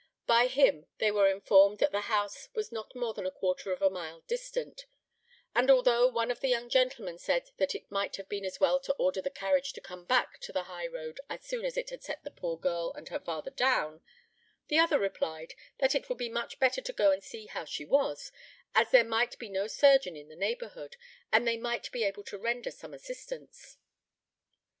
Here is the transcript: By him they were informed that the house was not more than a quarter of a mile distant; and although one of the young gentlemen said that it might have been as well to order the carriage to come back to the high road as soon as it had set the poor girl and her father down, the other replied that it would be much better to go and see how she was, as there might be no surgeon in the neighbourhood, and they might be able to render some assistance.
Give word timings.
By 0.25 0.47
him 0.47 0.87
they 0.97 1.11
were 1.11 1.27
informed 1.29 1.77
that 1.77 1.91
the 1.91 2.01
house 2.09 2.49
was 2.55 2.71
not 2.71 2.95
more 2.95 3.13
than 3.13 3.27
a 3.27 3.29
quarter 3.29 3.71
of 3.71 3.83
a 3.83 3.89
mile 3.91 4.21
distant; 4.21 4.87
and 5.53 5.69
although 5.69 6.07
one 6.07 6.31
of 6.31 6.39
the 6.39 6.47
young 6.47 6.69
gentlemen 6.69 7.19
said 7.19 7.51
that 7.57 7.75
it 7.75 7.91
might 7.91 8.15
have 8.15 8.27
been 8.27 8.43
as 8.43 8.59
well 8.59 8.79
to 8.79 8.93
order 8.93 9.21
the 9.21 9.29
carriage 9.29 9.73
to 9.73 9.79
come 9.79 10.05
back 10.05 10.39
to 10.39 10.51
the 10.51 10.63
high 10.63 10.87
road 10.87 11.19
as 11.29 11.45
soon 11.45 11.65
as 11.65 11.77
it 11.77 11.91
had 11.91 12.01
set 12.03 12.23
the 12.23 12.31
poor 12.31 12.57
girl 12.57 12.91
and 12.95 13.09
her 13.09 13.19
father 13.19 13.51
down, 13.51 14.01
the 14.69 14.79
other 14.79 14.97
replied 14.97 15.53
that 15.77 15.93
it 15.93 16.09
would 16.09 16.17
be 16.17 16.29
much 16.29 16.57
better 16.57 16.81
to 16.81 16.93
go 16.93 17.11
and 17.11 17.23
see 17.23 17.45
how 17.45 17.63
she 17.63 17.85
was, 17.85 18.31
as 18.73 18.89
there 18.89 19.03
might 19.03 19.37
be 19.37 19.49
no 19.49 19.67
surgeon 19.67 20.15
in 20.15 20.29
the 20.29 20.35
neighbourhood, 20.35 20.97
and 21.31 21.47
they 21.47 21.57
might 21.57 21.91
be 21.91 22.03
able 22.03 22.23
to 22.23 22.39
render 22.39 22.71
some 22.71 22.95
assistance. 22.95 23.77